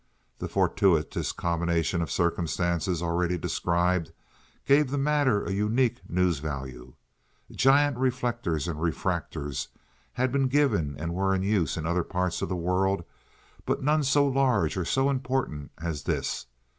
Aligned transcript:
The 0.39 0.47
fortuitous 0.47 1.31
combination 1.31 2.01
of 2.01 2.09
circumstances 2.09 3.03
already 3.03 3.37
described 3.37 4.11
gave 4.65 4.89
the 4.89 4.97
matter 4.97 5.45
a 5.45 5.51
unique 5.51 6.01
news 6.09 6.39
value. 6.39 6.95
Giant 7.51 7.97
reflectors 7.99 8.67
and 8.67 8.79
refractors 8.79 9.67
had 10.13 10.31
been 10.31 10.47
given 10.47 10.95
and 10.97 11.13
were 11.13 11.35
in 11.35 11.43
use 11.43 11.77
in 11.77 11.85
other 11.85 12.03
parts 12.03 12.41
of 12.41 12.49
the 12.49 12.55
world, 12.55 13.03
but 13.63 13.83
none 13.83 14.01
so 14.01 14.25
large 14.25 14.75
or 14.75 14.85
so 14.85 15.07
important 15.07 15.69
as 15.79 16.01
this. 16.01 16.47